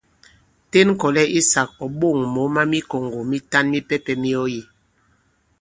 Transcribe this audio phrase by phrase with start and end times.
[0.71, 4.63] Ten ŋ̀kɔ̀lɛ insāk, ɔ̀ ɓôŋ mǒ ma mikɔ̀ŋgɔ̀ mitan mipɛpɛ̄ mi ɔ yī.